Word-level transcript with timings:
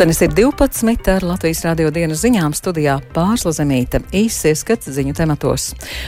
Pūkstens 0.00 0.22
ir 0.24 0.30
12 0.32 1.08
ar 1.12 1.24
Latvijas 1.28 1.58
radio 1.66 1.90
dienas 1.92 2.22
ziņām 2.22 2.54
studijā 2.56 2.94
Pārsla 3.12 3.50
Zemīte. 3.52 3.98
Īsts 4.16 4.46
ieskats 4.48 4.88
ziņu 4.96 5.12
tematos. 5.18 5.66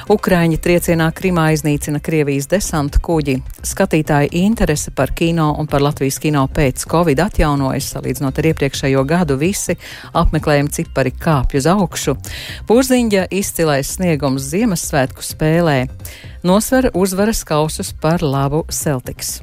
Ukraiņi 0.08 0.56
triecienā 0.64 1.10
Krimā 1.12 1.50
iznīcina 1.52 2.00
Krievijas 2.00 2.48
desanta 2.48 3.02
kuģi. 3.04 3.34
Skatītāju 3.68 4.32
interese 4.40 4.94
par 4.96 5.12
kino 5.12 5.50
un 5.60 5.68
par 5.68 5.84
Latvijas 5.84 6.16
kino 6.24 6.46
pēc 6.48 6.86
Covid 6.88 7.20
atjaunojas, 7.26 7.92
salīdzinot 7.92 8.40
ar 8.40 8.50
iepriekšējo 8.54 9.04
gadu 9.12 9.36
visi 9.36 9.76
apmeklējumi 10.16 10.72
cipari 10.72 11.12
kāpj 11.12 11.60
uz 11.60 11.68
augšu. 11.76 12.16
Pūziņģa 12.72 13.28
izcilais 13.28 13.92
sniegums 13.98 14.48
Ziemassvētku 14.56 15.28
spēlē. 15.34 15.82
Nosver 16.48 16.94
uzvaras 16.96 17.44
kausus 17.44 17.92
par 17.92 18.24
labu 18.24 18.64
Celtics. 18.72 19.42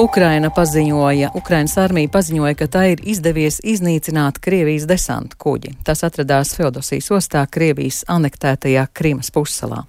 Ukraina 0.00 0.48
paziņoja, 0.50 1.28
Ukrainas 1.36 1.74
armija 1.76 2.08
paziņoja, 2.08 2.54
ka 2.56 2.66
tā 2.72 2.84
ir 2.94 3.02
izdevies 3.04 3.58
iznīcināt 3.60 4.38
Krievijas 4.40 4.86
desantu 4.88 5.36
kuģi. 5.44 5.74
Tas 5.84 6.00
atradās 6.06 6.54
Feodosijas 6.56 7.10
ostā, 7.12 7.42
Krievijas 7.44 7.98
anektētajā 8.08 8.86
Krimas 8.96 9.28
pussalā. 9.34 9.82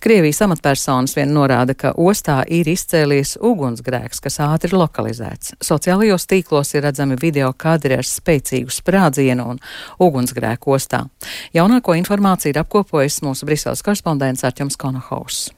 Krievijas 0.00 0.40
amatpersonas 0.46 1.12
vien 1.18 1.36
norāda, 1.36 1.76
ka 1.76 1.92
ostā 1.92 2.38
ir 2.48 2.72
izcēlies 2.72 3.36
ugunsgrēks, 3.36 4.24
kas 4.24 4.40
ātri 4.46 4.72
lokalizēts. 4.72 5.58
Sociālajos 5.60 6.24
tīklos 6.32 6.72
ir 6.72 6.88
redzami 6.88 7.20
video 7.20 7.52
kadri 7.52 8.00
ar 8.00 8.08
spēcīgu 8.08 8.72
sprādzienu 8.80 9.50
un 9.52 9.64
ugunsgrēku 10.00 10.72
ostā. 10.72 11.04
Jaunāko 11.52 12.00
informāciju 12.00 12.56
ir 12.56 12.64
apkopojis 12.64 13.20
mūsu 13.28 13.44
Briseles 13.44 13.84
korespondents 13.84 14.48
Arķums 14.48 14.80
Konohaus. 14.80 15.50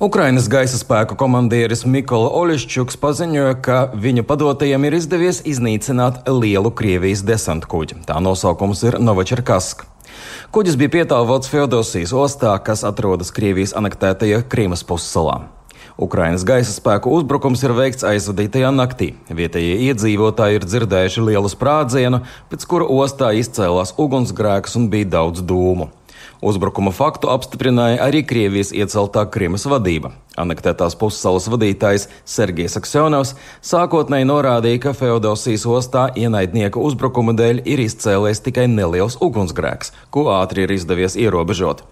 Ukrainas 0.00 0.46
gaisa 0.48 0.78
spēku 0.80 1.12
komandieris 1.20 1.82
Mikola 1.84 2.30
Olišķuks 2.38 2.96
paziņoja, 3.02 3.56
ka 3.60 3.80
viņa 3.92 4.22
padotajiem 4.24 4.86
ir 4.88 4.94
izdevies 4.96 5.42
iznīcināt 5.44 6.22
lielu 6.24 6.70
Krievijas 6.72 7.20
desantu 7.28 7.68
kuģi. 7.68 7.98
Tā 8.08 8.16
nosaukums 8.24 8.80
ir 8.88 8.96
Novačerkask. 8.96 9.84
Kuģis 10.56 10.80
bija 10.80 10.94
pietāvots 10.94 11.52
Feodosijas 11.52 12.16
ostā, 12.16 12.54
kas 12.64 12.80
atrodas 12.88 13.28
Krievijas 13.28 13.76
anektētajā 13.76 14.40
Krīmas 14.48 14.86
pussalā. 14.88 15.42
Ukrainas 16.00 16.48
gaisa 16.48 16.72
spēku 16.72 17.12
uzbrukums 17.18 17.60
ir 17.60 17.76
veikts 17.76 18.08
aizvadītajā 18.08 18.72
naktī. 18.72 19.12
Vietējie 19.28 19.76
iedzīvotāji 19.90 20.62
ir 20.62 20.68
dzirdējuši 20.70 21.28
lielu 21.28 21.52
sprādzienu, 21.52 22.24
pēc 22.48 22.68
kura 22.72 22.88
ostā 22.88 23.34
izcēlās 23.36 23.98
ugunsgrēks 24.00 24.80
un 24.80 24.88
bija 24.88 25.12
daudz 25.20 25.44
dūmu. 25.44 25.92
Uzbrukuma 26.40 26.88
faktu 26.96 27.28
apstiprināja 27.28 27.98
arī 28.06 28.22
Krievijas 28.24 28.70
ieceltā 28.72 29.26
Krimas 29.28 29.66
vadība. 29.68 30.14
Anektētās 30.40 30.94
pussalas 30.96 31.50
vadītājs 31.52 32.06
Sergejs 32.24 32.78
Aksionovs 32.80 33.34
sākotnēji 33.60 34.28
norādīja, 34.30 34.80
ka 34.86 34.94
Feodosijas 34.96 35.66
ostā 35.68 36.06
ienaidnieka 36.16 36.80
uzbrukuma 36.80 37.34
dēļ 37.36 37.60
ir 37.68 37.82
izcēlējis 37.84 38.40
tikai 38.46 38.64
neliels 38.72 39.18
ugunsgrēks, 39.20 39.92
ko 40.08 40.30
ātri 40.32 40.64
ir 40.64 40.72
izdevies 40.78 41.18
ierobežot. 41.20 41.82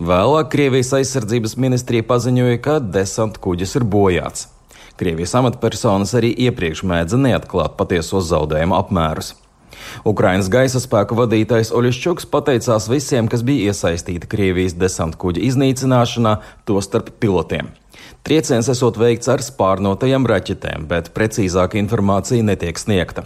Vēlāk 0.00 0.48
Krievijas 0.54 0.94
aizsardzības 0.96 1.58
ministrija 1.60 2.06
paziņoja, 2.08 2.62
ka 2.64 2.78
desant 2.80 3.36
kuģis 3.44 3.76
ir 3.76 3.84
bojāts. 3.84 4.48
Krievijas 4.98 5.36
amatpersonas 5.38 6.16
arī 6.16 6.32
iepriekš 6.48 6.80
mēdza 6.88 7.20
neatklāt 7.20 7.76
patiesos 7.76 8.32
zaudējumu 8.32 8.74
apmērus. 8.80 9.34
Ukrainas 10.08 10.50
gaisa 10.52 10.82
spēku 10.82 11.18
vadītājs 11.18 11.72
Oļešķuks 11.74 12.28
pateicās 12.32 12.88
visiem, 12.90 13.28
kas 13.28 13.44
bija 13.46 13.72
iesaistīti 13.72 14.30
Krievijas 14.30 14.76
desanta 14.78 15.18
kuģa 15.20 15.44
iznīcināšanā, 15.50 16.38
tostarp 16.68 17.14
pilotiem. 17.20 17.72
Trieciens 18.26 18.68
esot 18.68 18.98
veikts 19.00 19.30
ar 19.32 19.42
spārnotajām 19.44 20.26
raķetēm, 20.28 20.86
bet 20.90 21.12
precīzāka 21.16 21.80
informācija 21.80 22.44
netiek 22.44 22.78
sniegta. 22.78 23.24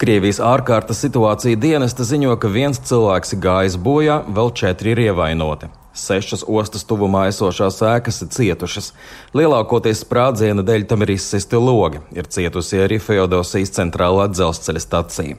Krievijas 0.00 0.40
ārkārtas 0.42 1.00
situācija 1.04 1.58
dienesta 1.60 2.04
ziņo, 2.06 2.34
ka 2.42 2.50
viens 2.50 2.80
cilvēks 2.88 3.36
gājis 3.40 3.78
bojā, 3.80 4.20
vēl 4.26 4.50
četri 4.58 4.94
ir 4.94 5.02
ievainoti. 5.08 5.70
Sešas 5.94 6.42
ostas 6.50 6.82
tuvumā 6.90 7.28
esošās 7.30 7.78
ēkas 7.86 8.24
ir 8.24 8.30
cietušas. 8.34 8.90
Lielākoties 9.38 10.02
sprādziena 10.02 10.64
dēļ 10.66 10.88
tam 10.90 11.06
ir 11.06 11.14
izsisti 11.14 11.60
logi. 11.60 12.02
Ir 12.18 12.26
cietusi 12.26 12.82
arī 12.82 12.98
Feodosijas 12.98 13.76
centrālā 13.78 14.26
dzelzceļa 14.32 14.82
stacija. 14.82 15.38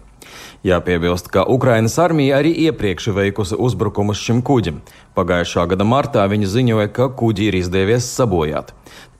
Jāpiebilst, 0.65 1.27
ka 1.29 1.43
Ukrainas 1.45 1.99
armija 2.01 2.39
arī 2.39 2.49
iepriekš 2.63 3.11
veikusi 3.13 3.57
uzbrukumus 3.61 4.17
šim 4.17 4.39
kuģim. 4.41 4.79
Pagājušā 5.13 5.67
gada 5.69 5.85
martā 5.85 6.23
viņi 6.31 6.49
ziņoja, 6.49 6.87
ka 6.95 7.05
kuģi 7.19 7.51
ir 7.51 7.57
izdevies 7.59 8.07
sabojāt. 8.09 8.71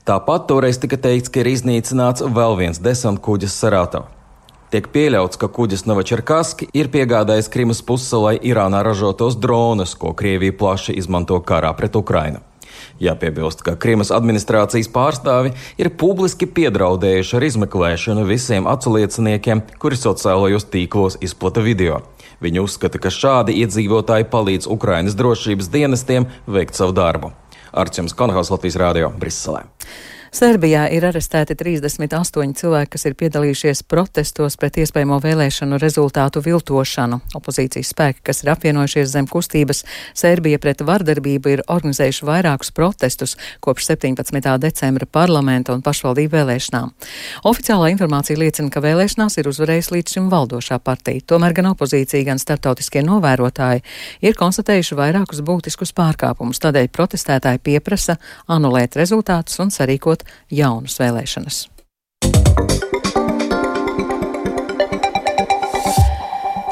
Tāpat 0.10 0.48
toreiz 0.50 0.80
tika 0.82 0.98
teikts, 0.98 1.30
ka 1.30 1.44
ir 1.44 1.52
iznīcināts 1.54 2.26
vēl 2.34 2.58
viens 2.58 2.82
desant 2.82 3.22
kuģis 3.22 3.60
Saratov. 3.62 4.10
Tiek 4.74 4.90
pieļauts, 4.90 5.38
ka 5.38 5.46
kuģis 5.46 5.86
Novačerkaski 5.86 6.72
ir 6.74 6.90
piegādājis 6.90 7.52
Krimas 7.54 7.84
pussalai 7.86 8.40
Irānā 8.42 8.82
ražotos 8.82 9.38
dronus, 9.38 9.94
ko 9.94 10.16
Krievija 10.18 10.58
plaši 10.58 10.98
izmanto 10.98 11.38
karā 11.46 11.70
pret 11.78 11.94
Ukrainu. 11.96 12.42
Jāpiebilst, 13.02 13.60
ka 13.66 13.76
Kriemas 13.76 14.12
administrācijas 14.16 14.88
pārstāvi 14.94 15.52
ir 15.82 15.92
publiski 16.00 16.48
piedraudējuši 16.48 17.36
ar 17.36 17.46
izmeklēšanu 17.50 18.24
visiem 18.30 18.70
atslieciniekiem, 18.72 19.66
kuri 19.84 20.00
sociālajos 20.00 20.70
tīklos 20.72 21.20
izplata 21.26 21.64
video. 21.66 22.00
Viņi 22.44 22.64
uzskata, 22.64 23.00
ka 23.02 23.12
šādi 23.12 23.58
iedzīvotāji 23.64 24.30
palīdz 24.32 24.70
Ukrainas 24.72 25.16
drošības 25.20 25.72
dienestiem 25.76 26.30
veikt 26.48 26.80
savu 26.80 26.96
darbu. 26.96 27.34
Arčuns 27.76 28.16
Konhaus 28.16 28.52
Latvijas 28.54 28.80
Rādio 28.80 29.12
Briselē. 29.20 29.66
Serbijā 30.36 30.82
ir 30.92 31.06
arestēti 31.08 31.56
38 31.56 32.58
cilvēki, 32.60 32.90
kas 32.92 33.06
ir 33.08 33.14
piedalījušies 33.16 33.86
protestos 33.88 34.58
pret 34.60 34.76
iespējamo 34.84 35.22
vēlēšanu 35.24 35.78
rezultātu 35.80 36.42
viltošanu. 36.44 37.22
Opozīcijas 37.40 37.94
spēki, 37.94 38.20
kas 38.28 38.44
ir 38.44 38.52
apvienojušies 38.52 39.14
zem 39.14 39.30
kustības 39.32 39.86
Serbija 40.12 40.60
pret 40.60 40.84
vardarbību, 40.84 41.54
ir 41.54 41.64
organizējuši 41.72 42.28
vairākus 42.28 42.74
protestus 42.76 43.38
kopš 43.64 43.88
17. 43.94 44.50
decembra 44.60 45.08
parlamenta 45.08 45.72
un 45.72 45.86
pašvaldību 45.86 46.36
vēlēšanām. 46.36 46.92
Oficiālā 47.48 47.94
informācija 47.94 48.36
liecina, 48.36 48.68
ka 48.76 48.84
vēlēšanās 48.84 49.40
ir 49.40 49.48
uzvarējis 49.54 49.92
līdz 49.96 50.18
šim 50.18 50.28
valdošā 50.36 50.82
partija. 50.84 51.24
Tomēr 51.32 51.56
gan 51.56 51.72
opozīcija, 51.72 52.28
gan 52.28 52.44
starptautiskie 52.44 53.06
novērotāji 53.08 53.86
ir 54.20 54.36
konstatējuši 54.36 55.00
vairākus 55.00 55.40
būtiskus 55.48 55.96
pārkāpumus. 55.96 56.60
Tādēļ 56.68 56.92
protestētāji 56.92 57.64
pieprasa 57.72 58.20
anulēt 58.52 59.00
rezultātus 59.00 59.64
un 59.64 59.72
sarīkot 59.72 60.25
jaunas 60.50 61.00
vēlēšanas. 61.02 61.66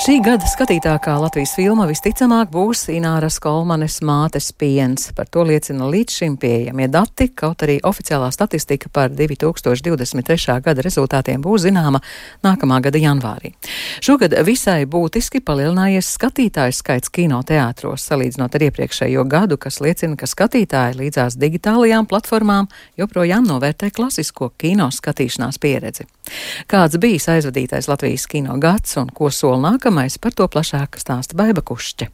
Šī 0.03 0.18
gada 0.19 0.44
skatītākā 0.44 1.14
Latvijas 1.16 1.53
filma 1.56 1.86
visticamāk 1.88 2.50
būs 2.52 2.90
Ināras 2.91 3.38
Kolmanes 3.40 4.02
mātes 4.03 4.50
piens. 4.52 5.06
Par 5.16 5.30
to 5.31 5.46
liecina 5.47 5.86
līdz 5.88 6.18
šim 6.18 6.34
pieejamie 6.41 6.90
dati, 6.91 7.30
kaut 7.31 7.64
arī 7.64 7.78
oficiālā 7.88 8.28
statistika 8.36 8.92
par 8.92 9.13
2023. 9.16 10.58
gada 10.66 10.84
rezultātiem 10.84 11.40
būs 11.46 11.63
zināma 11.63 12.02
nākamā 12.44 12.81
gada 12.84 13.00
janvārī. 13.00 13.53
Šogad 14.03 14.36
visai 14.44 14.81
būtiski 14.84 15.40
palielinājies 15.40 16.09
skatītāju 16.18 16.75
skaits 16.75 17.13
kinoteātros, 17.16 18.03
salīdzinot 18.03 18.59
ar 18.59 18.68
iepriekšējo 18.68 19.24
gadu, 19.24 19.56
kas 19.56 19.80
liecina, 19.80 20.19
ka 20.19 20.28
skatītāji 20.28 21.00
līdzās 21.00 21.40
digitālajām 21.40 22.12
platformām 22.12 22.68
joprojām 23.00 23.47
novērtē 23.47 23.94
klasisko 23.96 24.52
kino 24.59 24.92
skatīšanās 24.92 25.63
pieredzi. 25.63 26.09
Kāds 26.68 27.00
bijis 27.00 27.31
aizvadītais 27.31 27.88
Latvijas 27.88 28.28
kino 28.28 28.59
gads 28.59 29.00
un 29.00 29.07
ko 29.16 29.31
sola 29.31 29.63
nākamā? 29.69 29.93
Nākamais 29.94 30.16
par 30.18 30.34
to 30.34 30.48
plašāk 30.50 30.98
stāsta 30.98 31.38
Baiba 31.38 31.62
Kušķa. 31.62 32.07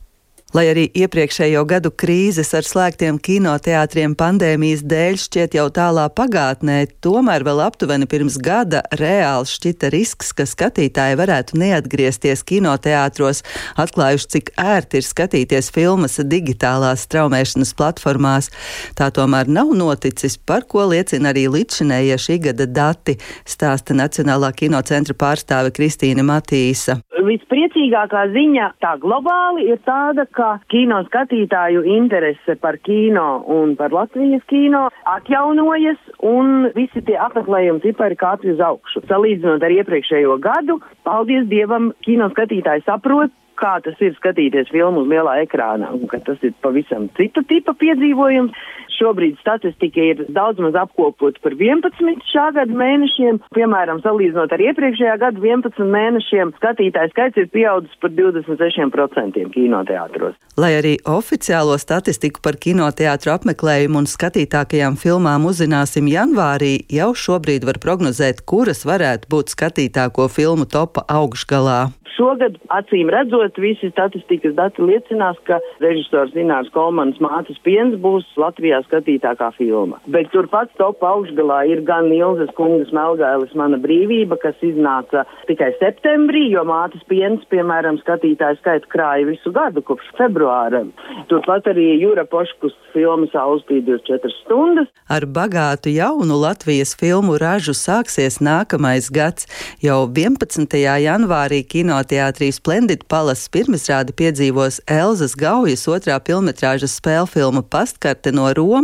Lai 0.50 0.63
arī 0.66 0.88
iepriekšējo 0.98 1.62
gadu 1.69 1.92
krīzes 1.94 2.56
ar 2.57 2.66
slēgtiem 2.66 3.19
kinoteātriem 3.22 4.16
pandēmijas 4.18 4.81
dēļ 4.81 5.18
šķiet 5.22 5.57
jau 5.60 5.68
tālā 5.69 6.07
pagātnē, 6.10 6.80
tomēr 7.06 7.44
vēl 7.46 7.62
aptuveni 7.68 8.07
pirms 8.10 8.40
gada 8.42 8.81
reāls 8.98 9.54
šķita 9.54 9.92
risks, 9.94 10.31
ka 10.34 10.48
skatītāji 10.50 11.19
varētu 11.19 11.60
neatgriezties 11.62 12.42
kinoteātros, 12.50 13.44
atklājuši, 13.78 14.30
cik 14.34 14.50
ērti 14.57 14.98
ir 14.98 15.06
skatīties 15.06 15.69
filmas 15.75 16.18
digitālās 16.18 17.06
straumēšanas 17.06 17.75
platformās. 17.78 18.50
Tā 18.98 19.12
tomēr 19.13 19.54
nav 19.54 19.75
noticis, 19.78 20.40
par 20.42 20.66
ko 20.66 20.88
liecina 20.90 21.30
arī 21.30 21.46
līdzinējie 21.60 22.18
šī 22.25 22.40
gada 22.48 22.66
dati, 22.66 23.19
stāsta 23.46 23.94
Nacionālā 23.94 24.50
kinocentra 24.57 25.13
pārstāve 25.13 25.75
Kristīna 25.78 26.25
Matīsa. 26.25 26.98
Vispriecīgākā 27.30 28.25
ziņa 28.34 28.74
tā 28.81 28.96
globāli 28.98 29.69
ir 29.69 29.78
tāda, 29.86 30.25
ka 30.39 30.53
kino 30.71 31.01
skatītāju 31.09 31.83
interese 31.97 32.56
par 32.63 32.77
kino 32.86 33.41
un 33.51 33.75
par 33.80 33.91
Latvijas 33.95 34.45
kino 34.47 34.86
atjaunojas 35.13 36.00
un 36.24 36.69
visi 36.77 37.03
tie 37.03 37.18
apmeklējumi 37.19 37.83
cipari 37.83 38.15
kāpj 38.19 38.53
uz 38.53 38.63
augšu. 38.69 39.03
Salīdzinot 39.09 39.65
ar 39.65 39.75
iepriekšējo 39.81 40.38
gadu, 40.44 40.80
paldies 41.07 41.50
Dievam, 41.51 41.91
kino 42.06 42.30
skatītāji 42.31 42.86
saprot, 42.88 43.36
kā 43.59 43.75
tas 43.83 44.00
ir 44.00 44.15
skatīties 44.15 44.71
filmu 44.71 45.03
uz 45.03 45.12
lielā 45.12 45.41
ekrāna, 45.44 45.91
un 45.95 46.07
ka 46.07 46.21
tas 46.24 46.39
ir 46.47 46.56
pavisam 46.63 47.09
cita 47.19 47.44
tipa 47.50 47.75
piedzīvojums. 47.81 48.56
Šobrīd 49.00 49.40
statistika 49.42 50.04
ir 50.12 50.24
daudz 50.36 50.62
maz 50.63 50.78
apkopota 50.80 51.42
par 51.44 51.56
11 51.57 52.25
šā 52.30 52.50
gada 52.57 52.80
mēnešiem. 52.81 53.42
Piemēram, 53.56 54.01
salīdzinot 54.04 54.54
ar 54.56 54.63
iepriekšējā 54.69 55.16
gada 55.24 55.44
11 55.44 55.92
mēnešiem, 55.96 56.54
skatītāju 56.60 57.13
skaits 57.13 57.42
ir 57.42 57.50
pieaudzis 57.54 58.00
par 58.01 58.13
26% 58.18 59.46
kinoteātros. 59.56 60.38
Lai 60.60 60.74
arī 60.78 60.96
oficiālo 61.07 61.78
statistiku 61.81 62.44
par 62.46 62.60
kinoteātru 62.60 63.34
apmeklējumu 63.38 64.04
un 64.04 64.10
skatītākajām 64.10 65.00
filmām 65.00 65.48
uzzināsim 65.50 66.10
janvārī, 66.12 66.75
jau 66.92 67.13
šobrīd 67.16 67.68
var 67.69 67.80
prognozēt, 67.84 68.44
kuras 68.50 68.86
varētu 68.88 69.31
būt 69.31 69.56
skatītāko 69.56 70.28
filmu 70.34 70.68
topa 70.69 71.06
augšgalā. 71.07 71.81
Šogad, 72.19 72.57
acīm 72.75 73.07
redzot, 73.13 73.56
visi 73.63 73.88
statistikas 73.94 74.51
dati 74.57 74.84
liecinās, 74.84 75.38
ka 75.48 75.62
režisors 75.80 76.34
Zinārs 76.36 76.68
Kolmans 76.75 77.22
Mācis 77.24 77.60
Piens 77.63 77.96
būs 78.04 78.28
Latvijā 78.40 78.81
skatītākā 78.89 79.51
filma. 79.57 80.00
Bet 80.09 80.31
turpat 80.33 80.74
top 80.80 81.03
augšgalā 81.06 81.62
ir 81.69 81.83
gan 81.88 82.09
Ilzas 82.13 82.51
kungas 82.57 82.91
Melgailis 82.95 83.53
Mana 83.59 83.77
brīvība, 83.81 84.39
kas 84.41 84.57
iznāca 84.65 85.25
tikai 85.50 85.71
septembrī, 85.80 86.47
jo 86.53 86.65
Mācis 86.68 87.06
Piens, 87.09 87.45
piemēram, 87.53 88.01
skatītāju 88.03 88.59
skaitu 88.63 88.89
krāja 88.89 89.27
visu 89.30 89.53
gadu 89.53 89.83
kopš 89.86 90.09
februāra. 90.18 90.86
Turpat 91.30 91.69
arī 91.69 91.91
Jūra 92.01 92.25
Poškus 92.30 92.74
filma 92.95 93.30
Saulspīd 93.33 93.86
24 93.89 94.33
stundas. 94.41 94.89
Ar 95.09 95.25
bagātu 95.30 95.94
jaunu 95.94 96.39
Latvijas 96.41 96.95
filmu 96.97 97.38
ražu 97.41 97.75
sāksies 97.77 98.39
nākamais 98.41 99.12
gads. 99.13 99.50
Jau 99.83 100.01
11. 100.07 100.80
janvārī 100.80 101.62
kino 101.68 102.00
kinoteātrī 102.00 102.51
Splendid 102.53 103.03
Palace 103.09 103.50
pirmizrādi 103.51 104.13
piedzīvos 104.15 104.80
Elzas 104.88 105.36
Gaujas 105.36 105.88
otrā 105.89 106.19
filmetrāžas 106.21 106.95
spēļu 107.00 107.27
filma 107.27 107.62
Pastkarte 107.62 108.31
no 108.31 108.45
Romas, 108.53 108.79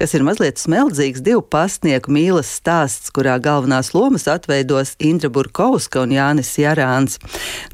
kas 0.00 0.14
ir 0.16 0.24
mazliet 0.26 0.60
smeldzīgs 0.60 1.22
divu 1.24 1.42
pastnieku 1.42 2.12
mīlas 2.14 2.50
stāsts, 2.58 3.12
kurā 3.14 3.36
galvenās 3.42 3.92
lomas 3.94 4.26
atveidos 4.30 4.94
Indra 4.98 5.30
Burkovska 5.30 6.02
un 6.04 6.14
Jānis 6.16 6.54
Jarāns. 6.58 7.18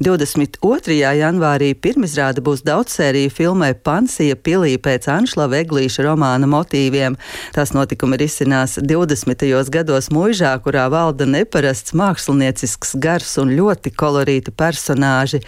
22. 0.03 0.99
janvārī 1.19 1.73
pirmizrāde 1.73 2.43
būs 2.45 2.65
daudzsērija 2.67 3.31
filmai 3.33 3.73
Pansija 3.73 4.35
pilī 4.35 4.75
pēc 4.77 5.09
Anšlava 5.13 5.61
Eglīša 5.63 6.07
romāna 6.07 6.49
motīviem. 6.49 7.17
Tas 7.55 7.73
notikumi 7.73 8.19
risinās 8.21 8.77
20. 8.81 9.47
gados 9.73 10.11
mūžā, 10.13 10.53
kurā 10.65 10.89
valda 10.91 11.25
neparasts 11.29 11.95
māksliniecisks 11.97 12.97
gars 12.99 13.37
un 13.41 13.55
ļoti 13.57 13.95
persona 14.53 14.83
personāži. 14.83 15.41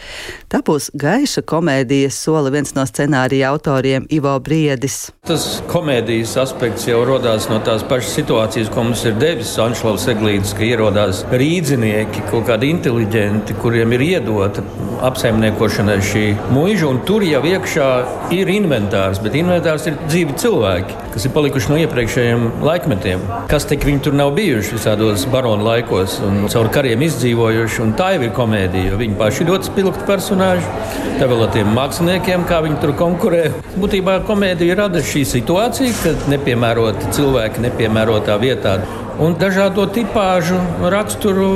Tā 0.49 0.61
būs 0.65 0.91
gaiša 0.93 1.43
komēdijas 1.47 2.17
sola 2.25 2.51
viens 2.53 2.73
no 2.75 2.85
scenārija 2.85 3.51
autoriem 3.51 4.05
Ivo 4.09 4.39
Briedis. 4.39 5.11
Tas 5.25 5.61
komēdijas 5.67 6.04
aspekts 6.37 6.85
jau 6.85 6.99
radās 7.07 7.47
no 7.49 7.57
tās 7.65 7.83
pašas 7.87 8.13
situācijas, 8.19 8.69
ko 8.69 8.83
mums 8.83 9.01
ir 9.05 9.15
devis 9.17 9.55
Anšlavs 9.57 10.05
Eglītis, 10.13 10.53
ka 10.53 10.61
ierodās 10.63 11.23
rīdzinieki, 11.31 12.27
kaut 12.29 12.45
kādi 12.49 12.69
inteliģenti, 12.69 13.55
kuriem 13.61 13.95
ir 13.97 14.03
iedota 14.05 14.61
apsaimniekošanai 15.05 15.97
šī 16.05 16.25
mūža, 16.53 16.87
un 16.89 17.01
tur 17.07 17.25
jau 17.25 17.41
iekšā 17.45 17.87
ir 18.35 18.51
inventārs, 18.53 19.19
bet 19.23 19.35
inventārs 19.39 19.87
ir 19.89 19.97
dzīvi 20.05 20.37
cilvēki, 20.41 20.99
kas 21.15 21.25
ir 21.25 21.33
palikuši 21.35 21.71
no 21.71 21.79
iepriekšējiem 21.83 22.45
laikmetiem. 22.65 23.25
Kas 23.51 23.67
tik 23.69 23.85
viņi 23.87 24.03
tur 24.05 24.17
nav 24.17 24.33
bijuši 24.37 24.77
visādos 24.77 25.25
baronu 25.31 25.65
laikos 25.65 26.19
un 26.25 26.45
caur 26.51 26.69
kariem 26.73 27.03
izdzīvojuši, 27.05 27.81
un 27.83 27.95
tā 27.99 28.13
jau 28.15 28.25
ir 28.27 28.33
komēdija, 28.35 28.99
viņi 29.01 29.19
paši 29.19 29.49
ļoti 29.49 29.71
spilgti 29.71 30.07
personāži. 30.07 30.69
Tā 31.15 31.29
vēl 31.31 31.45
ar 31.45 31.51
tiem 31.53 31.69
māksliniekiem, 31.75 32.43
kā 32.49 32.61
viņi 32.65 32.81
tur 32.81 32.91
konkurē. 32.99 33.43
Būtībā 33.79 34.17
komēdija 34.27 34.75
rada 34.81 35.03
šī 35.05 35.23
situācija, 35.27 35.84
kad 36.01 36.29
nepiemēroti 36.31 37.11
cilvēki 37.13 37.61
nepiemērotā 37.65 38.37
vietā 38.41 38.79
un 39.21 39.35
dažādo 39.39 39.85
tipāžu 39.93 40.57
raksturu 40.91 41.49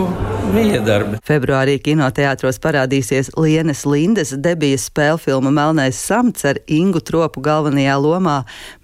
miedarbi. 0.54 1.20
Februārī 1.26 1.78
kinoteātros 1.84 2.60
parādīsies 2.62 3.32
Lienes 3.38 3.84
Lindes 3.90 4.32
debijas 4.38 4.88
spēļu 4.90 5.20
filma 5.24 5.52
Melnais 5.56 6.00
samts 6.00 6.46
ar 6.50 6.62
Ingu 6.70 7.02
Tropu 7.06 7.44
galvenajā 7.46 7.98
lomā, 8.02 8.38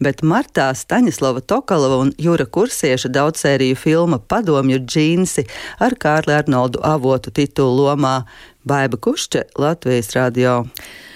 bet 0.03 0.25
martā 0.25 0.71
Staņislava 0.75 1.45
Tokalova 1.45 2.01
un 2.03 2.13
Jūra 2.21 2.47
Kursieša 2.49 3.13
daudzsēriju 3.15 3.79
filma 3.79 4.19
Padomju 4.19 4.81
džīnsi 4.83 5.47
ar 5.85 5.97
Kārli 6.01 6.35
Arnoldu 6.37 6.83
avotu 6.83 7.33
titulu 7.33 7.85
lomā. 7.85 8.21
Baiba 8.65 8.97
Kušče, 8.97 9.45
Latvijas 9.61 10.15
radio. 10.17 10.63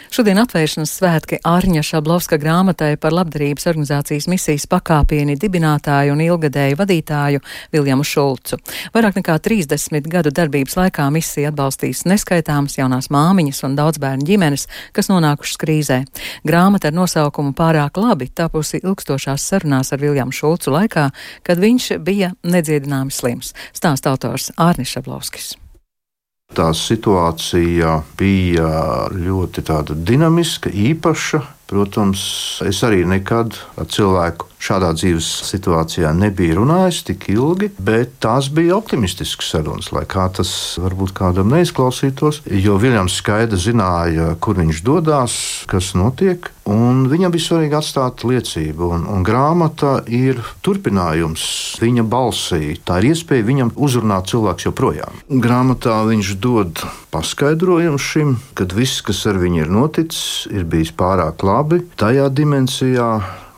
Šodien 0.10 0.40
atvēršanas 0.42 0.90
svētki 0.98 1.38
Ārņa 1.46 1.84
Šablovska 1.86 2.40
grāmatai 2.42 2.96
par 2.98 3.14
labdarības 3.14 3.68
organizācijas 3.70 4.26
misijas 4.32 4.66
pakāpieni 4.72 5.36
dibinātāju 5.38 6.16
un 6.16 6.24
ilgadēju 6.26 6.80
vadītāju 6.80 7.44
Viljamu 7.76 8.08
Šulcu. 8.10 8.58
Vairāk 8.96 9.20
nekā 9.20 9.36
30 9.46 10.10
gadu 10.10 10.34
darbības 10.34 10.80
laikā 10.80 11.06
misija 11.14 11.54
atbalstīs 11.54 12.08
neskaitāmas 12.10 12.80
jaunās 12.80 13.12
māmiņas 13.14 13.62
un 13.70 13.78
daudzbērnu 13.78 14.26
ģimenes, 14.26 14.66
kas 14.98 15.14
nonākušas 15.14 15.62
krīzē. 15.62 16.02
Grāmata 16.42 16.90
ar 16.90 16.98
nosaukumu 16.98 17.54
Pārāk 17.54 18.02
labi 18.02 18.32
tapusi 18.34 18.82
ilgstošās 18.82 19.46
sarunās 19.46 19.94
ar 19.94 20.02
Viljamu 20.02 20.34
Šulcu 20.34 20.74
laikā, 20.74 21.10
kad 21.46 21.62
viņš 21.62 21.94
bija 22.02 22.34
nedziedināmi 22.42 23.14
slims. 23.14 23.54
Stāsta 23.78 24.10
autors 24.10 24.50
Ārnis 24.58 24.98
Šablovskis. 24.98 25.54
Tā 26.58 26.72
situācija 26.74 28.00
bija 28.18 28.70
ļoti 29.14 29.62
dinamiska, 29.94 30.72
īpaša. 30.74 31.44
Protams, 31.70 32.22
es 32.66 32.82
arī 32.86 33.04
nekad 33.06 33.54
ar 33.78 33.90
cilvēku 33.94 34.50
šādā 34.60 34.92
dzīves 34.98 35.28
situācijā 35.48 36.12
nebija 36.16 36.58
runājis 36.60 37.04
tik 37.08 37.30
ilgi, 37.32 37.72
bet 37.80 38.18
tās 38.24 38.50
bija 38.54 38.76
optimistiskas 38.78 39.54
sarunas, 39.54 39.92
lai 39.96 40.06
kā 40.10 40.28
tas 40.36 40.52
varbūt 40.82 41.16
kādam 41.16 41.52
neizklausītos. 41.54 42.44
Jo 42.66 42.78
Viljams 42.82 43.20
skaidri 43.22 43.60
zināja, 43.60 44.34
kur 44.44 44.60
viņš 44.60 44.84
dodas, 44.86 45.38
kas 45.72 45.94
notiek, 45.98 46.52
un 46.70 47.06
viņam 47.10 47.34
bija 47.34 47.48
svarīgi 47.48 47.78
atstāt 47.80 48.26
liecību. 48.28 48.92
Un, 48.98 49.08
un 49.10 49.26
grāmata 49.26 50.00
ir 50.06 50.42
turpinājums 50.66 51.44
viņa 51.82 52.06
balsī. 52.10 52.76
Tā 52.86 53.00
ir 53.00 53.14
iespēja 53.14 53.48
viņam 53.48 53.74
uzrunāt 53.80 54.30
cilvēks 54.34 54.68
joprojām. 54.68 55.24
Grāmatā 55.30 56.02
viņš 56.10 56.36
dod 56.44 56.84
paskaidrojumu 57.14 57.98
šim, 58.02 58.36
kad 58.60 58.76
viss, 58.76 59.02
kas 59.06 59.24
ar 59.30 59.40
viņu 59.42 59.64
ir 59.64 59.72
noticis, 59.74 60.46
ir 60.54 60.68
bijis 60.70 60.92
pārāk 60.94 61.42
labi 61.60 61.84
tajā 62.00 62.32
dimensijā 62.32 63.12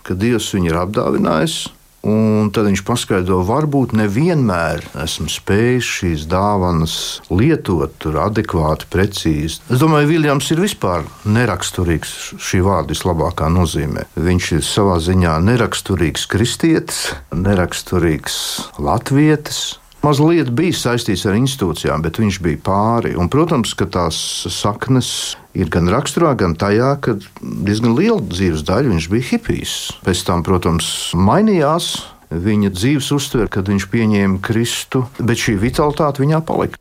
ka 0.05 0.17
Dievs 0.17 0.51
viņu 0.55 0.73
ir 0.73 0.81
apdāvinājis. 0.85 1.61
Un 2.01 2.47
tad 2.49 2.65
viņš 2.65 2.81
paskaidro, 2.81 3.43
varbūt 3.45 3.91
nevienmēr 3.93 4.87
esmu 5.03 5.27
spējis 5.29 5.89
šīs 5.99 6.23
dāvanas 6.31 6.95
lietot 7.29 8.07
adekvāti, 8.09 8.87
precīzi. 8.89 9.59
Es 9.69 9.83
domāju, 9.83 10.09
Viljams 10.09 10.49
ir 10.49 10.63
vispār 10.63 11.05
neraksturīgs 11.29 12.15
šī 12.41 12.63
vārda 12.65 12.95
vislabākā 12.95 13.51
nozīmē. 13.53 14.07
Viņš 14.17 14.49
ir 14.57 14.65
savā 14.65 14.97
ziņā 14.97 15.35
neraksturīgs 15.45 16.25
kristietis, 16.33 17.03
neraksturīgs 17.37 18.41
latvietis, 18.81 19.61
mazliet 20.05 20.51
bija 20.55 20.75
saistīts 20.77 21.25
ar 21.29 21.37
institūcijām, 21.39 22.03
bet 22.05 22.19
viņš 22.21 22.39
bija 22.43 22.61
pāri. 22.65 23.13
Un, 23.19 23.29
protams, 23.31 23.73
ka 23.77 23.87
tās 23.89 24.17
saknes 24.51 25.11
ir 25.57 25.71
gan 25.71 25.89
raksturā, 25.91 26.33
gan 26.39 26.55
tajā, 26.59 26.93
ka 27.03 27.17
diezgan 27.41 27.95
liela 27.97 28.21
dzīves 28.23 28.65
daļa 28.67 28.95
viņš 28.95 29.09
bija 29.13 29.29
hipijs. 29.33 29.75
Pēc 30.05 30.25
tam, 30.27 30.45
protams, 30.47 31.11
mainījās 31.17 31.93
viņa 32.31 32.71
dzīves 32.75 33.11
uztvere, 33.15 33.51
kad 33.51 33.67
viņš 33.67 33.89
pieņēma 33.91 34.39
Kristu, 34.45 35.05
bet 35.19 35.41
šī 35.41 35.57
vitalitāte 35.61 36.23
viņā 36.23 36.41
palika. 36.47 36.79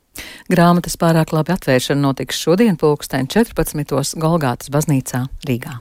Grāmatas 0.50 0.98
pārāk 1.00 1.32
labi 1.34 1.54
atvēršana 1.54 2.02
notiks 2.02 2.40
šodien, 2.42 2.78
pulksten 2.80 3.30
14. 3.30 4.18
Golgātas 4.20 4.72
baznīcā 4.72 5.26
Rīgā. 5.46 5.78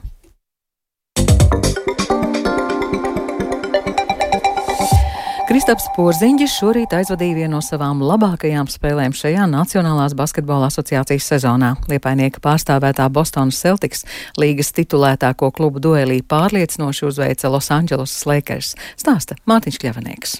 Kristaps 5.50 5.88
Porziņģis 5.96 6.52
šorīt 6.60 6.92
aizvadīja 6.94 7.34
vienu 7.40 7.56
no 7.56 7.60
savām 7.64 8.04
labākajām 8.06 8.68
spēlēm 8.70 9.10
šajā 9.18 9.48
Nacionālās 9.50 10.12
basketbola 10.14 10.68
asociācijas 10.70 11.26
sezonā. 11.32 11.72
Liepainieka 11.90 12.38
pārstāvētā 12.44 13.08
Bostonas 13.10 13.58
Celtics 13.58 14.06
līgas 14.38 14.70
titulētāko 14.76 15.50
klubu 15.56 15.82
duelī 15.82 16.20
pārliecinoši 16.22 17.08
uzveica 17.08 17.50
Los 17.50 17.72
Angeles 17.74 18.14
Lakers, 18.30 18.76
stāsta 18.94 19.40
Mārtiņš 19.50 19.82
Kļavanieks. 19.82 20.38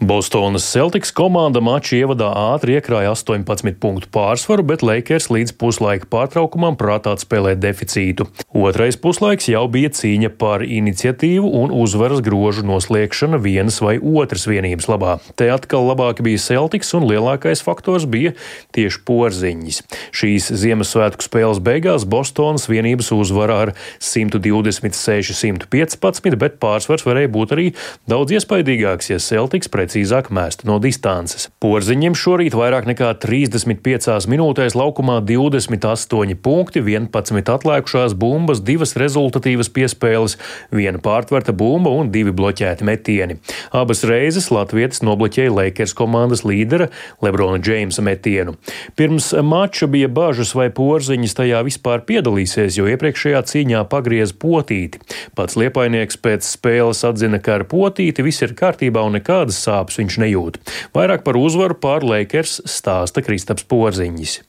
Bostonas 0.00 0.64
Celtics 0.68 1.08
komanda 1.16 1.60
maču 1.64 1.94
ievadā 1.96 2.28
ātri 2.52 2.74
iekrāja 2.76 3.14
18 3.14 3.78
punktu 3.80 4.10
pārsvaru, 4.12 4.60
bet 4.68 4.82
Lakers 4.84 5.30
līdz 5.32 5.54
puslaika 5.56 6.04
pārtraukumam 6.12 6.76
prātā 6.76 7.16
spēlēja 7.16 7.56
deficītu. 7.62 8.26
Otrais 8.52 9.00
puslaiks 9.00 9.48
jau 9.48 9.64
bija 9.72 9.88
cīņa 9.96 10.28
par 10.36 10.60
iniciatīvu 10.60 11.48
un 11.62 11.72
uzvaras 11.72 12.20
grožu 12.20 12.60
noslēgšana 12.68 13.40
vienas 13.40 13.80
vai 13.80 13.96
otras 13.96 14.44
vienības 14.44 14.84
labā. 14.92 15.16
Te 15.32 15.48
atkal 15.54 15.88
labāk 15.88 16.20
bija 16.26 16.44
Celtics 16.44 16.92
un 16.98 17.08
lielākais 17.08 17.64
faktors 17.64 18.04
bija 18.04 18.36
tieši 18.76 19.00
porziņas. 19.08 19.80
Šīs 20.12 20.52
Ziemassvētku 20.60 21.24
spēles 21.24 21.56
beigās 21.64 22.04
Bostonas 22.04 22.68
vienības 22.68 23.08
uzvara 23.16 23.64
ar 23.64 23.72
126-115, 24.04 26.36
bet 26.36 26.60
pārsvars 26.60 27.08
varēja 27.08 27.32
būt 27.32 27.56
arī 27.56 27.72
daudz 28.04 28.36
iespaidīgāks, 28.36 29.08
ja 29.14 29.18
Celtics 29.24 29.72
pret 29.72 29.85
precīzāk 29.86 30.30
mēsta 30.34 30.66
no 30.66 30.78
distances. 30.82 31.48
Porziņiem 31.62 32.16
šorīt 32.18 32.54
vairāk 32.56 32.86
nekā 32.90 33.12
35 33.22 34.26
minūtēs 34.30 34.74
laukumā 34.76 35.20
28 35.22 36.36
punkti, 36.42 36.82
11 36.82 37.52
atlikušās 37.54 38.16
bumbas, 38.18 38.60
divas 38.60 38.96
rezultatīvas 38.98 39.70
piespēles, 39.70 40.36
viena 40.74 40.98
pārtverta 41.02 41.54
bumba 41.54 41.92
un 41.94 42.10
divi 42.10 42.34
bloķēti 42.34 42.86
metieni. 42.86 43.38
Abas 43.70 44.02
reizes 44.08 44.50
Latvijas 44.50 45.02
nobloķēja 45.06 45.54
Lakers 45.54 45.94
komandas 45.96 46.42
līdera 46.46 46.90
Lebrona 47.22 47.60
Džeimsa 47.62 48.02
metienu. 48.02 48.56
Pirms 48.96 49.32
mača 49.42 49.86
bija 49.86 50.08
bažas, 50.08 50.54
vai 50.56 50.68
porziņas 50.74 51.36
tajā 51.38 51.62
vispār 51.66 52.02
piedalīsies, 52.08 52.78
jo 52.80 52.88
iepriekšējā 52.90 53.42
cīņā 53.52 53.84
pagriez 53.92 54.34
potīti. 54.34 55.00
Pats 55.36 55.58
liepainieks 55.58 56.18
pēc 56.22 56.46
spēles 56.48 57.04
atzina, 57.06 57.40
ka 57.42 57.60
ar 57.60 57.66
potīti 57.70 58.24
viss 58.26 58.44
ir 58.44 58.56
kārtībā 58.58 59.04
un 59.06 59.18
nekādas 59.18 59.58
sāpes 59.62 59.75
sāpes 59.76 60.00
viņš 60.00 60.20
nejūt. 60.24 60.60
Vairāk 60.96 61.24
par 61.26 61.38
uzvaru 61.40 61.76
pār 61.80 62.06
Lakers 62.06 62.60
stāsta 62.68 63.24
Kristaps 63.24 63.66
Porziņš. 63.68 64.40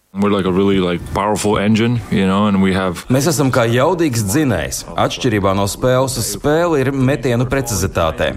Mēs 3.13 3.27
esam 3.29 3.51
kā 3.53 3.67
jaudīgs 3.69 4.23
dzinējs. 4.25 4.79
Atšķirībā 4.97 5.53
no 5.57 5.67
spēles 5.69 6.17
uz 6.19 6.31
spēli 6.35 6.81
ir 6.81 6.91
metienu 6.91 7.45
precizitātē. 7.49 8.31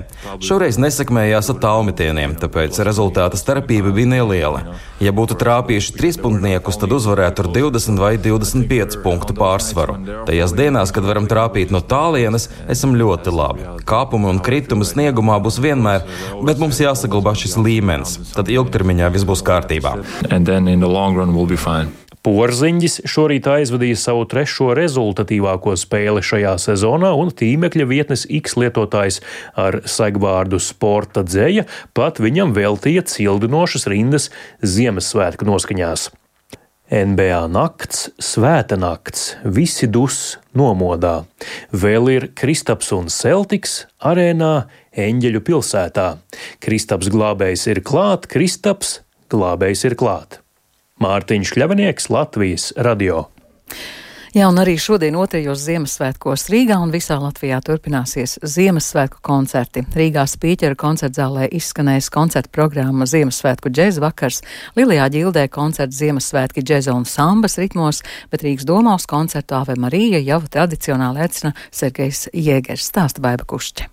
Šoreiz 0.45 0.79
nesakmējās 0.81 1.51
ar 1.55 1.59
tālmetieniem, 1.63 2.37
tāpēc 2.41 2.81
rezultāta 2.87 3.41
starpība 3.41 3.95
bija 3.97 4.13
neliela. 4.13 4.63
Ja 5.01 5.15
būtu 5.17 5.39
trāpījuši 5.41 5.97
trīspunktniekus, 5.97 6.79
tad 6.81 6.93
uzvarētu 6.93 7.47
ar 7.47 7.51
20 7.55 8.03
vai 8.03 8.13
25 8.21 9.01
punktu 9.05 9.37
pārsvaru. 9.39 9.97
Tajās 10.29 10.53
dienās, 10.57 10.93
kad 10.93 11.09
varam 11.09 11.29
trāpīt 11.31 11.73
no 11.73 11.81
tālienes, 11.81 12.51
esam 12.69 12.93
ļoti 13.01 13.33
labi. 13.33 13.69
Kāpumi 13.89 14.29
un 14.35 14.43
kritumi 14.45 14.85
sniegumā 14.85 15.39
būs 15.41 15.61
vienmēr, 15.65 16.05
bet 16.45 16.61
mums 16.61 16.83
jāsaglabā 16.83 17.33
šis 17.39 17.57
līmenis. 17.61 18.19
Tad 18.37 18.53
ilgtermiņā 18.53 19.09
viss 19.15 19.29
būs 19.29 19.45
kārtībā. 19.47 19.97
Porziņģis 22.21 22.99
šorīt 23.09 23.47
aizvadīja 23.49 23.97
savu 23.97 24.27
trešo 24.29 24.75
rezultatīvāko 24.77 25.73
spēli 25.81 26.21
šajā 26.21 26.53
sezonā, 26.61 27.15
un 27.17 27.33
tīmekļa 27.33 27.87
vietnes 27.89 28.27
X 28.29 28.59
lietotājs 28.61 29.23
ar 29.57 29.81
segvārdu 29.89 30.61
sporta 30.61 31.25
dzēja 31.25 31.65
pat 31.97 32.21
viņam 32.21 32.53
veltīja 32.57 33.07
cildinošas 33.09 33.89
rindas 33.89 34.29
Ziemassvētku 34.61 35.49
noskaņās. 35.49 36.11
NBA 36.91 37.41
nakts, 37.55 38.09
svēta 38.19 38.75
nakts, 38.75 39.37
visi 39.47 39.87
dus 39.87 40.41
nomodā. 40.59 41.23
Vēl 41.71 42.11
ir 42.17 42.29
Kristaps 42.35 42.91
un 42.97 43.07
Celtics 43.15 43.85
arēnā 44.03 44.67
Eņģeļu 44.99 45.45
pilsētā. 45.47 46.09
Kristaps 46.61 47.09
glābējs 47.15 47.69
ir 47.71 47.81
klāt, 47.87 48.27
Kristaps 48.29 48.99
glābējs 49.31 49.87
ir 49.87 49.97
klāt. 49.97 50.41
Mārtiņš 51.01 51.55
Kļavinieks, 51.57 52.11
Latvijas 52.13 52.71
radio. 52.77 53.25
Jā, 54.31 54.47
un 54.47 54.61
arī 54.63 54.77
šodien 54.79 55.17
otrajos 55.19 55.63
Ziemassvētkos 55.65 56.45
Rīgā 56.53 56.77
un 56.79 56.93
visā 56.93 57.17
Latvijā 57.19 57.57
turpināsies 57.67 58.37
Ziemassvētku 58.47 59.19
koncerti. 59.27 59.83
Rīgā 59.97 60.23
Spīķera 60.29 60.77
koncertzālē 60.79 61.49
izskanēs 61.57 62.13
koncerta 62.15 62.53
programma 62.55 63.09
Ziemassvētku 63.11 63.73
džēza 63.75 64.05
vakars, 64.05 64.43
Lilijā 64.79 65.09
ģildē 65.17 65.49
koncerts 65.51 65.99
Ziemassvētki 65.99 66.63
džēza 66.63 66.95
un 66.95 67.09
sambas 67.09 67.59
ritmos, 67.59 68.05
bet 68.31 68.45
Rīgas 68.47 68.69
domās 68.69 69.09
koncertu 69.11 69.57
Ave 69.59 69.75
Marija 69.81 70.21
jau 70.23 70.43
tradicionāli 70.47 71.25
aicina 71.25 71.57
Sergejs 71.73 72.29
Jēgers, 72.31 72.87
stāsta 72.93 73.25
Baiba 73.25 73.49
Kušķe. 73.51 73.89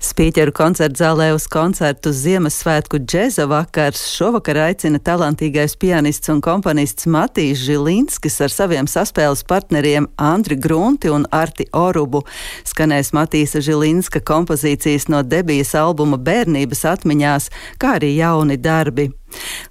Spīķeru 0.00 0.54
koncerta 0.56 0.96
zālē 0.96 1.26
uz 1.36 1.44
koncertu 1.52 2.08
Ziemassvētku 2.16 3.02
džeza 3.04 3.44
vakars 3.50 4.06
šovakar 4.14 4.56
aicina 4.64 4.96
talantīgais 4.96 5.74
pianists 5.76 6.32
un 6.32 6.40
komponists 6.40 7.04
Matīs 7.04 7.60
Žilinskis 7.60 8.40
ar 8.40 8.54
saviem 8.54 8.88
saspēles 8.88 9.44
partneriem 9.44 10.08
Andri 10.16 10.56
Grunti 10.56 11.12
un 11.12 11.28
Arti 11.28 11.68
Orubu. 11.76 12.24
Skanēs 12.64 13.12
Matīsa 13.12 13.60
Žilinska 13.60 14.24
kompozīcijas 14.24 15.10
no 15.12 15.20
debijas 15.20 15.76
albuma 15.76 16.16
Bērnības 16.16 16.86
atmiņās, 16.96 17.52
kā 17.76 17.98
arī 18.00 18.14
jauni 18.16 18.56
darbi. 18.56 19.10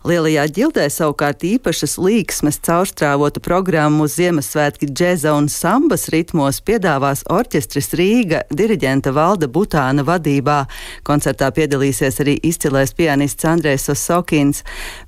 Lielajā 0.07 0.45
ģildē 0.55 0.85
savukārt 0.93 1.43
īpašas 1.43 1.97
līksmes 1.99 2.59
caurstrāvotu 2.63 3.41
programmu 3.43 4.07
Ziemassvētki 4.09 4.87
džeza 4.91 5.33
un 5.35 5.49
sambas 5.51 6.07
ritmos 6.13 6.61
piedāvās 6.65 7.25
orķestris 7.29 7.91
Rīga 7.99 8.41
diriģenta 8.49 9.11
Valda 9.15 9.49
Butāna 9.51 10.05
vadībā. 10.07 10.61
Koncertā 11.07 11.51
piedalīsies 11.55 12.21
arī 12.23 12.37
izcilais 12.47 12.95
pianists 12.95 13.47
Andrēs 13.49 13.89
Osokins, 13.91 14.63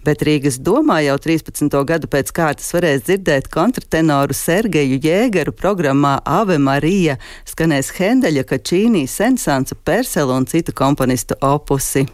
bet 0.05 0.25
Rīgas 0.27 0.59
domā 0.59 1.01
jau 1.05 1.17
13. 1.23 1.71
gadu 1.87 2.11
pēc 2.11 2.33
kārtas 2.35 2.71
varēs 2.75 3.05
dzirdēt 3.07 3.49
kontratenoru 3.53 4.35
Sergeju 4.35 4.99
Jēgeru 5.01 5.55
programmā 5.55 6.17
Ave 6.25 6.59
Marija, 6.59 7.17
skanēs 7.47 7.93
Hendeļa, 7.97 8.45
Kačīnī, 8.51 9.07
Sensansa, 9.07 9.75
Persela 9.75 10.35
un 10.37 10.49
citu 10.49 10.75
komponistu 10.75 11.39
opusi. 11.41 12.07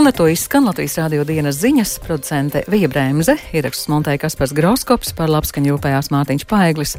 Un 0.00 0.06
ar 0.06 0.14
to 0.16 0.24
izskan 0.32 0.64
Latvijas 0.64 0.94
rādio 0.96 1.26
dienas 1.28 1.58
ziņas 1.60 1.90
producente 2.00 2.62
Vija 2.72 2.88
Bremze, 2.88 3.34
ieraksts 3.52 3.90
montēja 3.92 4.22
Kaspars 4.22 4.54
Groskops 4.56 5.10
par 5.12 5.28
labskaņu 5.28 5.74
rūpējās 5.74 6.08
Mārtiņš 6.14 6.46
Paeglis. 6.48 6.94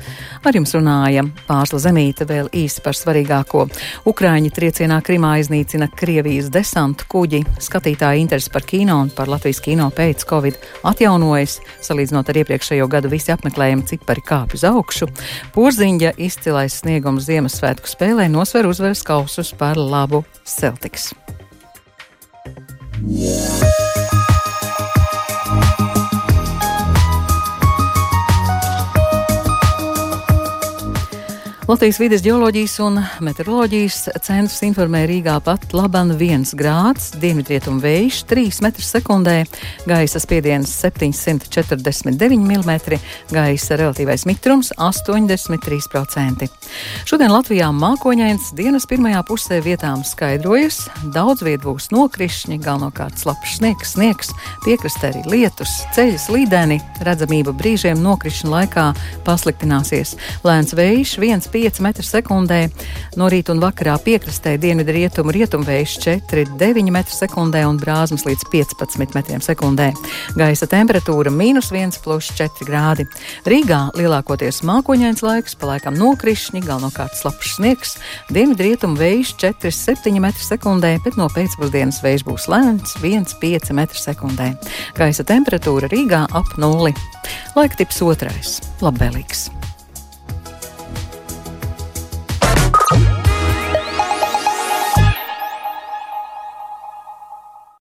Ar 0.46 0.54
jums 0.54 0.76
runāja 0.78 1.24
Pārsla 1.48 1.80
Zemīte 1.82 2.28
vēl 2.30 2.52
īsi 2.54 2.86
par 2.86 2.94
svarīgāko. 2.94 3.66
Ukraiņi 4.06 4.54
triecienā 4.54 5.02
Krimā 5.02 5.34
iznīcina 5.42 5.90
Krievijas 5.90 6.54
desantu 6.54 7.10
kuģi. 7.10 7.42
Skatītāji 7.58 8.22
interesi 8.22 8.54
par 8.54 8.70
kino 8.70 9.00
un 9.02 9.10
par 9.10 9.34
Latvijas 9.34 9.66
kino 9.66 9.90
pēc 9.90 10.30
Covid 10.30 10.62
atjaunojas. 10.94 11.58
Salīdzinot 11.82 12.30
ar 12.30 12.44
iepriekšējo 12.46 12.86
gadu 12.86 13.10
visi 13.18 13.34
apmeklējumi 13.34 13.90
cipari 13.96 14.30
kāpj 14.30 14.62
uz 14.62 14.70
augšu. 14.76 15.10
Porziņģa 15.58 16.20
izcilais 16.22 16.78
sniegums 16.86 17.26
Ziemassvētku 17.34 17.98
spēlē 17.98 18.30
nosver 18.30 18.70
uzvaras 18.70 19.02
kausus 19.10 19.56
par 19.58 19.82
labu 19.82 20.22
Celtics. 20.46 21.16
Yeah. 23.04 23.51
Latvijas 31.70 32.00
vides 32.02 32.24
geoloģijas 32.26 32.74
un 32.82 32.96
meteoroloģijas 33.22 33.98
centrs 34.26 34.64
informē 34.66 35.04
Rīgā 35.06 35.36
pat 35.46 35.76
laban 35.78 36.10
1 36.16 36.56
grāds, 36.58 37.12
dienvidrietumu 37.22 37.78
vējš 37.84 38.24
3 38.32 38.58
m2, 38.66 39.36
gaisa 39.86 40.22
spiediens 40.24 40.72
749 40.82 42.40
mm, 42.42 42.98
gaisa 43.30 43.78
relatīvais 43.78 44.26
mitrums 44.26 44.72
83%. 44.74 46.50
Šodien 47.06 47.30
Latvijā 47.30 47.70
mākoņains 47.78 48.50
dienas 48.58 48.90
pirmajā 48.90 49.22
pusē 49.30 49.62
vietām 49.62 50.02
skaidrojas, 50.02 50.88
daudz 51.14 51.46
viet 51.46 51.62
būs 51.62 51.92
nokrišņi, 51.94 52.58
galvenokārt 52.66 53.22
slapjš 53.22 53.60
sniegs, 53.60 53.94
sniegs, 53.94 54.34
piekrastē 54.66 55.14
arī 55.14 55.24
lietus, 55.36 55.78
ceļas 55.94 56.26
līdeni, 56.34 56.82
redzamība 57.06 57.54
brīžiem 57.54 58.02
nokrišņa 58.02 58.54
laikā 58.58 58.90
pasliktināsies. 59.30 60.18
Lēns 60.42 60.74
vējš 60.74 61.20
1,5 61.22 61.51
5 61.52 61.82
m2. 61.84 62.60
No 63.20 63.28
rīta 63.32 63.54
un 63.54 63.62
vakarā 63.62 63.98
piekrastē 64.02 64.56
dienvidu 64.62 64.96
rietumu 64.96 65.34
rietumvējš 65.36 65.98
4,9 66.06 66.90
m2 66.90 67.64
un 67.68 67.80
brāzmas 67.82 68.26
līdz 68.28 68.48
15 68.52 68.98
m2. 69.38 69.92
Gaisa 70.40 70.68
temperatūra- 70.72 71.34
mīnus 71.42 71.72
1,4 71.76 72.66
grādi. 72.68 73.08
Rīgā 73.46 73.92
lielākoties 73.98 74.64
mākoņains 74.68 75.22
laiks, 75.22 75.56
palaikam 75.56 75.96
nokrišņi, 76.00 76.64
galvenokārt 76.66 77.16
slapjš 77.20 77.56
sniegs, 77.58 77.98
dienvidu 78.32 78.70
rietumu 78.70 78.98
vējš 78.98 79.36
4,7 79.38 80.20
m2, 80.20 81.04
bet 81.04 81.18
no 81.18 81.28
pēcpusdienas 81.28 82.02
vējš 82.04 82.24
būs 82.28 82.48
lēns 82.48 82.96
1,5 83.02 83.72
m2. 83.76 84.52
Gaisa 84.96 85.24
temperatūra 85.24 85.90
Rīgā 85.92 86.26
ap 86.32 86.58
nulli. 86.58 86.96
Laika 87.56 87.82
tips 87.82 88.02
otrais- 88.02 88.62
labvēlīgs. 88.86 89.61